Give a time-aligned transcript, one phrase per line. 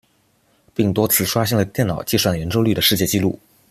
[0.73, 3.39] 并多次刷新了电脑计算圆周率的世界纪录。